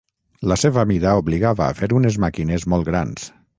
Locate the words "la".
0.51-0.55